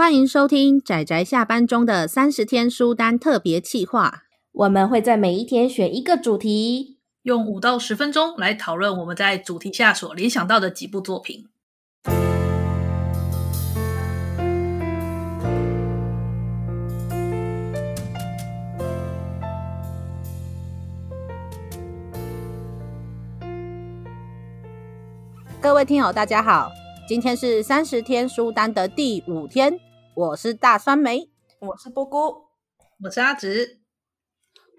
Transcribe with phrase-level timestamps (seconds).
[0.00, 4.22] 欢迎收听仔仔下班中的三十天书单特别企划。
[4.50, 11.48] 我们会在每一天选一个主题，用五到十分钟来讨论我们在主题下所联想到的几部作品。
[25.60, 26.72] 各位听友，大家好，
[27.06, 29.78] 今天是三十天书单的第五天，
[30.14, 31.30] 我是大酸梅，
[31.60, 32.48] 我是波姑，
[33.04, 33.78] 我是阿直。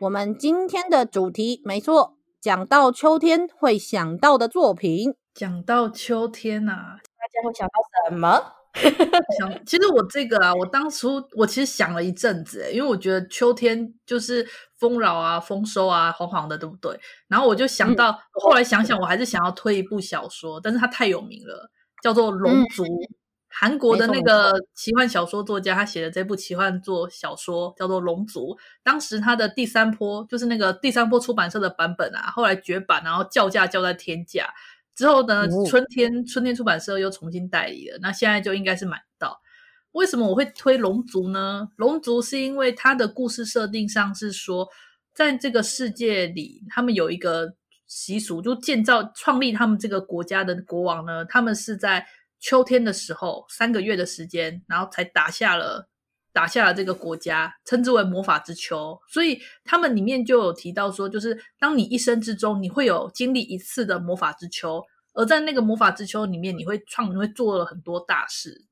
[0.02, 5.16] 我们今天的主题没错，讲到秋天会想到的作品。
[5.34, 8.56] 讲到秋天呐、啊，大家会想到什么？
[9.40, 14.46] 想，其实我这个啊，我当初我其实想了一阵子，因为我觉得秋天就是
[14.78, 17.00] 丰饶啊、丰收啊、黄黄的，对不对？
[17.28, 21.70] 然后我就想到，嗯、后来想想，我还是想要推一部小说，但是它太有名了，
[22.04, 23.10] 叫做《龙族》，嗯、
[23.54, 28.56] 韩国的那个奇幻小说作家，他写的这部奇幻作小说叫做《龙族》。
[28.84, 34.48] 当时他的第三波就是那个第三波出版社的版本啊，后来绝版，然后叫价叫在天价。
[34.96, 39.42] 之后呢，春天春天出版社又重新代理了，那现在就应该是买到。
[39.94, 41.68] 为什么我会推《龙族》呢？
[41.76, 44.70] 《龙族》是因为它的故事设定上是说，
[45.14, 47.54] 在这个世界里，他们有一个
[47.88, 52.06] 习俗，就建造创立他们这个国家的国王呢，他们是在
[52.42, 55.88] 秋天的时候三个月的时间，然后才打下了
[56.34, 59.00] 打下了这个国家，称之为魔法之秋。
[59.08, 64.84] 所以他们里面就有提到说，就是当你一生之中，你会有经历一次的魔法之秋。
[65.14, 68.66] 而在那个魔法之秋里面，你会创，你会做了很多大事。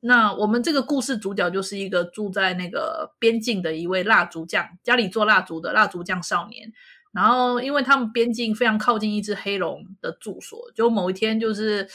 [0.00, 6.72] 那我们这个故事主角就是一个住在那个边境的一位蜡烛匠，家里做蜡烛的蜡烛匠少年。
[7.12, 11.88] 然后，因为他们边境非常靠近一只黑龙的住所，就某一天，就是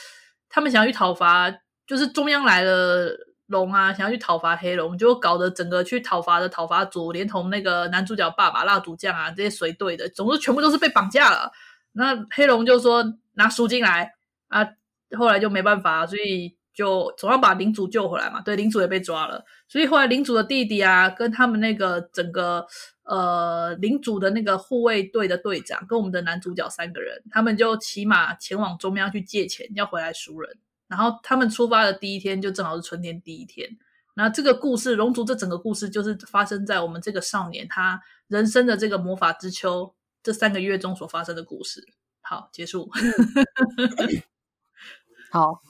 [0.52, 1.52] 他们想要去讨伐，
[1.84, 3.08] 就是中央来了
[3.46, 11.50] 龙啊，想要去讨伐黑龙，就搞得整个去讨伐的讨伐组，连同那个男主角爸爸蜡烛匠啊这些随队的，总之全部都是被绑架了。
[11.90, 13.04] 那黑龙就说。
[13.34, 14.12] 拿赎金来
[14.48, 14.68] 啊！
[15.16, 18.40] 后来就没办法，所以就总要把领主救回来嘛。
[18.40, 22.66] 对，领主也被抓了，所以后来领主的弟弟啊，跟他们那个整个
[23.04, 30.58] 呃领主的那个护卫队的队长，跟我们的男主角三个人，他们就骑马前往中央去借钱，要回来赎人。
[30.88, 33.78] 然后他们出发的第一天，就正好是春天第一天。
[34.14, 41.82] 那这个故事，龙族这整个故事就是发生在我们这个少年他人生的这个魔法之秋这三个月中所发生的故事。
[42.20, 42.90] 好，结束。
[45.32, 45.62] 好，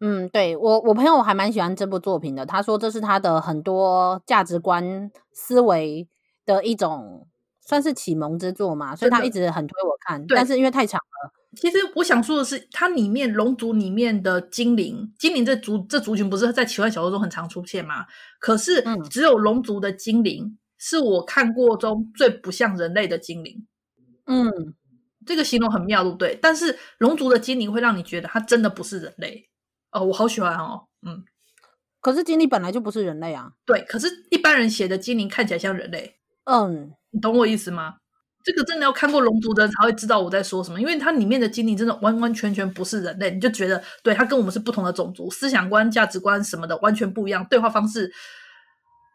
[0.00, 2.44] 嗯，对，我我朋友还蛮喜欢这部作品的。
[2.44, 6.06] 他说这是他的很多价值观思维
[6.44, 7.26] 的一种，
[7.60, 10.24] 算是启蒙之作嘛，所以他一直很推我看。
[10.28, 11.32] 但是因为太长了。
[11.56, 18.04] 其实我想说的是，它里面龙族里面的精灵，精灵这族这族群不是在奇幻小说中很常出现吗？
[18.38, 23.66] 可是只有龙族的精灵是我看过中最不像人类的精灵。
[24.26, 24.74] 嗯。
[25.24, 26.38] 这个形容很妙，对不对？
[26.40, 29.48] 但是龙族的精灵会让你觉得它真的不是人类
[29.96, 31.24] 哦，我好喜欢哦，嗯。
[32.00, 33.50] 可是精灵本来就不是人类啊。
[33.64, 37.96] 对，可是一般人写的精灵看起来像人类，嗯，你懂我意思吗？
[38.44, 48.12] 这个真的要看过龙族的人才会知道我在说什么，因为它里面的精灵真的完完全全不是人类，你就觉得对它跟我们是不同的种族，思想观、价值观什么的完全不一样，对话方式，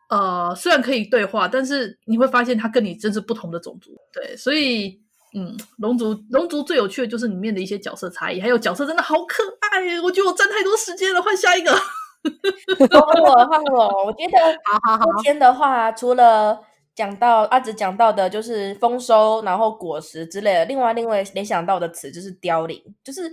[0.10, 5.00] 呃，虽然可以对话，但是你会发现它跟你真是不同的种族，对，所以。
[5.34, 11.72] 嗯，龙族龙族最有趣的就是里面的一些角色差异，还有角色真的好可爱，我觉得我占太多时间了，换下一个。
[11.72, 14.06] 换我，换我。
[14.06, 14.38] 我觉得
[15.16, 16.60] 今天的话，除了
[16.94, 20.66] 讲到阿紫讲到的，就是丰收，然后果实之类的。
[20.66, 23.32] 另外，另外联想到的词就是凋零，就是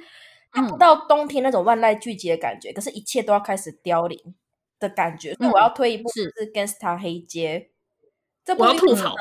[0.70, 4.18] 不到冬天那种万籁俱寂的感觉，嗯、可是一切都要开始凋零
[4.78, 5.34] 的感觉。
[5.34, 7.68] 所以我要推一部是《Gangsta 黑街》，
[8.44, 9.14] 这部我要吐槽。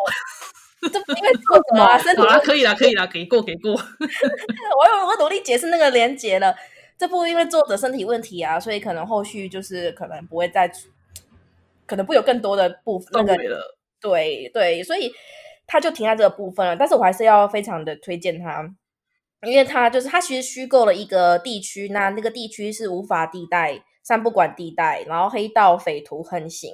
[0.92, 3.72] 这因为作者啊， 身体好啦，可以啦，可以啦，给过给过。
[3.74, 6.56] 我有我努力解释那个连结了。
[6.98, 10.72] 这部因为作者身体问题啊，所以可能后续就是可能不会再，
[11.86, 13.26] 可能不会有更多的部分。
[13.26, 13.62] 那个
[14.02, 15.12] 对对，所以
[15.68, 16.76] 他就停在这个部分了。
[16.76, 18.68] 但是我还是要非常的推荐他，
[19.47, 26.72] 因为他就是他其实虚构了一个地区，那那个地区是无法地带、三不管地带，然后黑道匪徒横行，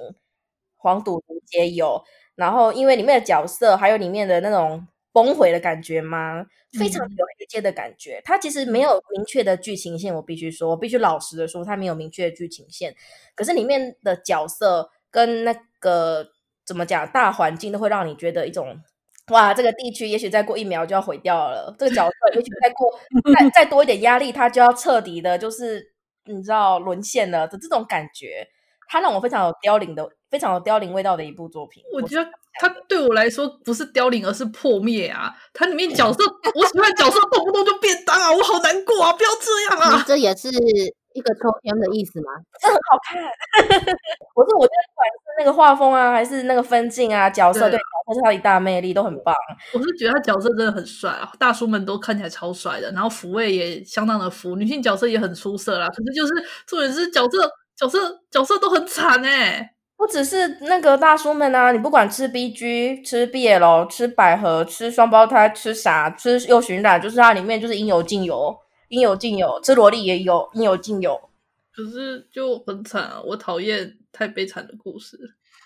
[0.78, 2.04] 黄赌毒皆有。
[2.36, 6.46] 然后，因为里面的角色还有里面的那种崩毁的感觉嘛，
[6.80, 8.20] 非常有黑街的感觉。
[8.24, 12.96] 它其实没有明确的剧情线，我必须说，我必须老实的说，它没有明确的剧情线。
[13.36, 16.28] 可是里面的角色跟那个
[16.66, 18.76] 怎么讲，大环境都会让你觉得一种
[19.28, 21.74] 哇，这个地区也许再过一秒就要毁掉了。
[21.78, 23.00] 这个角色也许再过
[23.40, 25.94] 再再多一点压力，它就要彻底的，就是
[26.26, 28.48] 你知道沦陷了的这种感觉。
[28.88, 31.84] 它让我非常有凋零的、非常有凋零味道的一部作品。
[31.94, 35.34] 我觉得它对我来说不是凋零，而是破灭啊！
[35.54, 36.24] 它里面角色，
[36.56, 39.14] 我喜欢角色动不动就变当啊，我好难过啊！
[39.14, 40.04] 不要这样啊！
[40.08, 40.50] 这也是。
[41.14, 42.32] 一个秋天的意思吗？
[42.60, 43.22] 这很好看。
[44.34, 49.32] 我是我觉得不管是那个画风啊，还是那个分镜啊，角色对，对角色他一大魅力都很棒。
[49.76, 55.88] 我是觉得他角色真的很帅啊，大叔们都看起来超帅的，然后抚慰也相当的服，女性角色也很出色啦。
[55.90, 56.34] 可是就是
[56.66, 57.48] 重点是角色
[57.78, 68.56] 角色角色都很惨哎、欸，不只是那个大叔们啊，你不管吃 BG、吃 BL、吃百合、吃双胞胎、吃啥、吃又寻染，就是它里面就是应有尽有。
[68.90, 71.20] 应有尽有，吃萝莉也有，应有尽有。
[71.76, 73.20] 可是就很惨啊！
[73.26, 75.18] 我讨厌太悲惨的故事。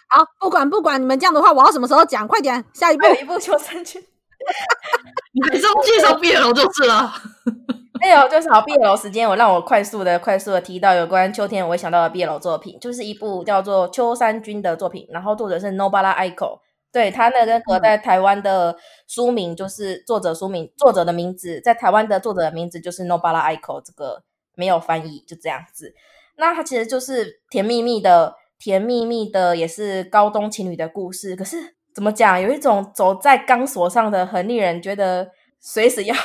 [0.08, 2.26] 好，不管不管你们这样的话，我要什么时候讲？
[2.26, 4.00] 快点，下一步，一步求生去。
[5.34, 7.14] 你还是要介绍 BL 就是了。
[8.02, 16.60] 哎呦，就是好 BL 时间，我让我快速的、快速的提到有关秋天我会想到的 BL 作品，就是一部叫做秋山君的作品，然后作者是 Nobara Aiko。
[16.92, 18.76] 对，他那个和在台湾的
[19.08, 24.24] 书名就是作者书名，作者的名字在台湾的作者的名字就是 Nobara Aiko，这个
[24.56, 25.94] 没有翻译，就这样子。
[26.38, 31.36] 那它其实就是甜蜜蜜的、甜蜜蜜的，也是高中情侣的故事。
[31.36, 31.58] 可是
[31.94, 35.30] 怎么讲，有一种走在钢索上的，很令人觉得
[35.60, 36.16] 随时要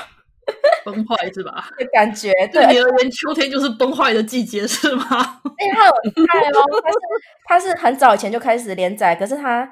[0.84, 1.68] 崩坏，是吧？
[1.78, 2.32] 的感觉。
[2.52, 5.04] 对你而言，秋天就是崩坏的季节，是吗？
[5.08, 5.92] 哎，他有
[6.26, 6.98] 太哦，他是
[7.44, 9.70] 他是很早以前就开始连载，可是他。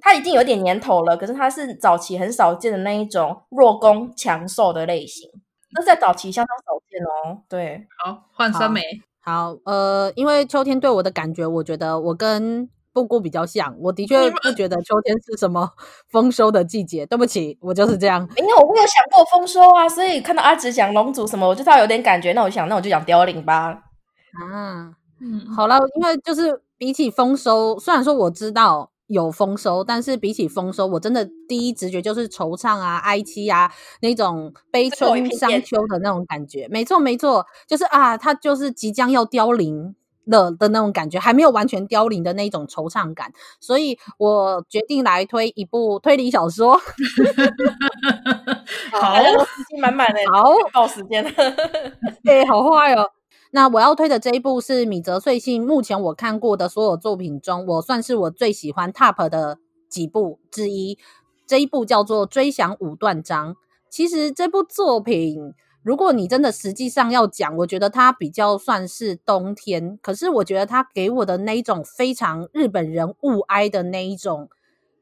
[0.00, 5.28] 他已经有点年头了，可是他是早期很少见的那一种弱攻强受的类型，
[5.72, 7.42] 那在早期相当少见哦。
[7.48, 8.80] 对，好，换三枚。
[9.18, 12.68] 好，呃，因为秋天对我的感觉，我觉得我跟
[13.02, 13.74] 布谷比较像。
[13.80, 15.70] 我的确不觉得秋天是什么
[16.10, 17.06] 丰收的季节。
[17.06, 18.28] 对不起，我就是这样。
[18.36, 22.32] 因为我没有想过丰收啊，所以看到阿直讲龙族什么，我就知道有点感觉。
[22.32, 23.82] 那我想，那我就讲凋零吧。
[24.52, 28.90] 啊，嗯，好了，因为就是比起丰收，虽然说我知道。
[29.08, 33.72] 有丰收，但是比起丰收，我真的第一直觉就是惆怅啊、哀戚啊，
[34.02, 36.68] 那种悲春伤秋的那种感觉。
[36.68, 39.94] 没错，没错，就是啊，它就是即将要凋零
[40.28, 43.32] 了的那种感觉，还没有完全凋零的那种惆怅感。
[43.60, 46.78] 所以我决定来推一部推理小说。
[48.92, 51.30] 好，时间满满的，好，到时间了。
[52.24, 53.10] 对，好坏哦。
[53.50, 59.58] 那我要推的这一部是米泽穗信，目前我看过的所有作品中，我算是我最喜欢 TOP 的
[59.88, 60.98] 几部之一。
[61.46, 63.54] 这一部叫做《追想五段章》。
[63.88, 65.54] 其实这部作品，
[65.88, 69.98] 如果你真的实际上要讲，我觉得它比较算是冬天。
[70.02, 74.50] 可是我觉得它给我的那一种非常日本人物哀的那一种。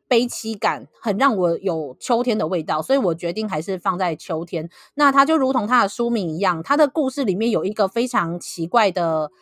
[0.08, 4.70] 悲凄感很让我有秋天的味道，所以我决定还是放在秋天。
[4.94, 9.32] 那它就如同它的书名一样，它的故事里面有一个非常奇怪的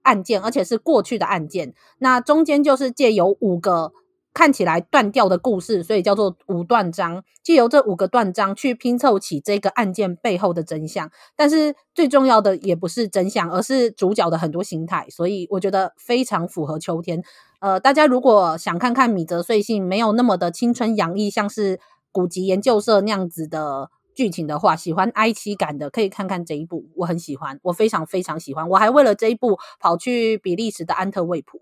[0.00, 1.74] 案件，而且是过去的案件。
[1.98, 3.92] 那中间就是借由五个
[4.34, 7.22] 看起来断掉的故事，所以叫做五断章。
[7.42, 11.10] 借由这五个断章去拼凑起这个案件背后的真相。
[11.36, 15.06] 但是最重要的也不是真相，而是主角的很多心态。
[15.08, 17.22] 所以我觉得非常符合秋天。
[17.60, 21.78] 呃，大家如果想看看米泽穗信没有那么的青春洋溢，像是
[22.10, 31.60] 古籍研究社那样子的剧情的话，喜欢哀戚感的，可以看看这一部，我很喜欢，我非常非常喜欢，我还为了这一部跑去比利时的安特卫普。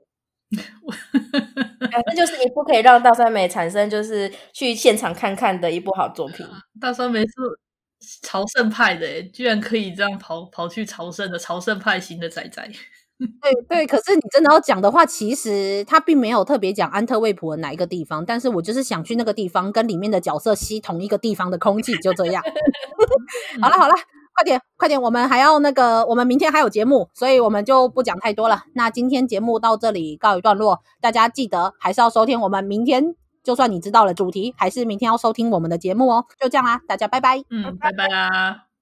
[1.90, 6.46] 反正就是一部可以让大酸梅产生就是去现场看看的一部好作品。
[6.80, 7.32] 大酸梅是
[8.22, 12.68] 朝圣派的，居然可以这样跑跑去朝圣的朝圣派型的仔仔。
[13.40, 22.42] 对对，可是你真的要讲的话，其实他并没有特别讲安特卫普的哪一个地方，但是我就是想去那个地方，跟里面的角色吸同一个地方的空气，就这样。
[23.60, 23.94] 好了好了，
[24.34, 28.62] 快点快点，我们还要那个，我们明天还有节目，所以我们就不讲太多了。
[28.74, 36.24] 那今天节目到这里告一段落，大家记得还是要收听我们明天，就算你知道了主题，还是明天要收听我们的节目哦。
[36.40, 38.71] 就这样啦，大家拜拜，嗯，拜拜啦。